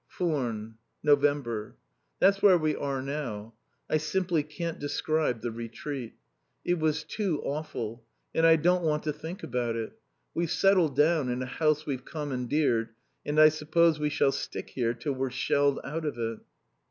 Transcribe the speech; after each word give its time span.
FURNES. 0.07 0.73
November. 1.03 1.75
That's 2.17 2.41
where 2.41 2.57
we 2.57 2.75
are 2.75 3.03
now. 3.03 3.53
I 3.87 3.97
simply 3.97 4.41
can't 4.41 4.79
describe 4.79 5.41
the 5.43 5.51
retreat. 5.51 6.15
It 6.65 6.79
was 6.79 7.03
too 7.03 7.39
awful, 7.45 8.03
and 8.33 8.43
I 8.47 8.55
don't 8.55 8.81
want 8.81 9.03
to 9.03 9.13
think 9.13 9.43
about 9.43 9.75
it. 9.75 9.93
We've 10.33 10.49
"settled" 10.49 10.95
down 10.95 11.29
in 11.29 11.43
a 11.43 11.45
house 11.45 11.85
we've 11.85 12.03
commandeered 12.03 12.89
and 13.27 13.39
I 13.39 13.49
suppose 13.49 13.99
we 13.99 14.09
shall 14.09 14.31
stick 14.31 14.71
here 14.71 14.95
till 14.95 15.13
we're 15.13 15.29
shelled 15.29 15.79
out 15.83 16.05
of 16.05 16.17
it. 16.17 16.39